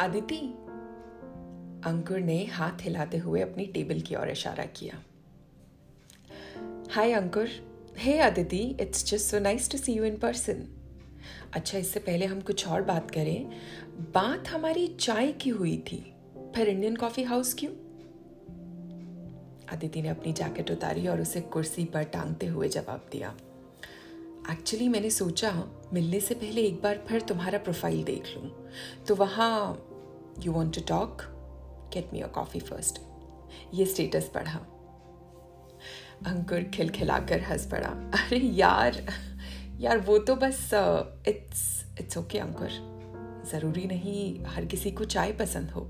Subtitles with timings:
[0.00, 0.36] अदिति,
[1.86, 5.02] अंकुर ने हाथ हिलाते हुए अपनी टेबल की ओर इशारा किया।
[6.90, 7.48] Hi Ankur.
[7.98, 10.66] Hey Aditi it's just so nice to see you in person
[11.52, 13.50] अच्छा इससे पहले हम कुछ और बात करें।
[14.14, 16.14] बात हमारी चाय की हुई थी
[16.54, 17.72] फिर इंडियन कॉफ़ी हाउस क्यों?
[19.68, 23.36] अदिति ने अपनी जैकेट उतारी और उसे कुर्सी पर टांगते हुए जवाब दिया।
[24.50, 25.50] एक्चुअली मैंने सोचा,
[25.92, 28.50] मिलने से पहले एक बार फिर तुम्हारा प्रोफ़ाइल देख लूँ।
[29.08, 29.50] तो वहाँ
[30.44, 31.22] you want to talk
[31.94, 33.00] get me a coffee first
[33.74, 34.58] ये स्टेटस पढ़ा
[36.26, 37.88] अंकुर खिलखिलाकर हंस पड़ा।
[38.18, 39.02] अरे यार
[39.80, 40.70] यार वो तो बस
[41.28, 41.62] इट्स
[42.00, 42.68] इट्स ओके अंकुर।
[43.50, 45.80] ज़रूरी नहीं, हर किसी को चाय पसंद हो।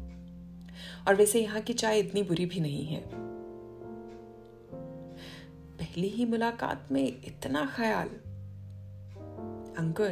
[1.08, 3.02] और वैसे यहाँ की चाय इतनी बुरी भी नहीं है।
[5.78, 8.10] पहली ही मुलाकात में इतना ख्याल।
[9.78, 10.10] अंकुर,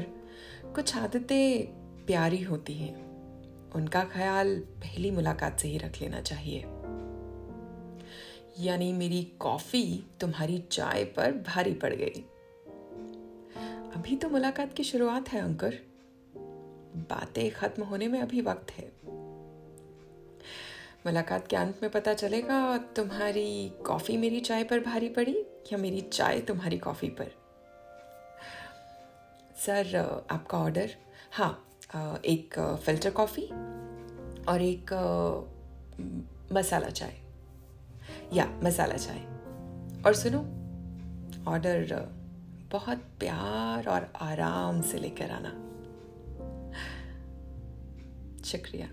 [0.74, 1.66] कुछ आदतें
[2.06, 3.12] प्यारी होती हैं।
[3.72, 6.64] उनका ख्याल पहली मुलाकात से ही रख लेना चाहिए।
[8.60, 12.24] यानी मेरी कॉफ़ी तुम्हारी चाय पर भारी पड़ गई।
[13.96, 15.74] अभी तो मुलाकात की शुरुआत है, अंकुर।
[17.10, 18.92] बातें खत्म होने में अभी वक्त है।
[21.06, 25.38] मुलाकात के अंत में पता चलेगा, तुम्हारी कॉफ़ी मेरी चाय पर भारी पड़ी
[25.72, 27.41] या मेरी चाय तुम्हारी कॉफ़ी पर?
[29.66, 29.96] सर
[30.30, 30.90] आपका ऑर्डर
[31.32, 31.66] हाँ
[32.24, 33.42] एक फ़िल्टर कॉफ़ी
[34.48, 34.92] और एक
[36.52, 37.12] मसाला चाय
[38.32, 39.18] या मसाला चाय
[40.06, 40.38] और सुनो
[41.50, 41.94] ऑर्डर
[42.72, 45.50] बहुत प्यार और आराम से लेकर आना।
[48.44, 48.88] शुक्रिया।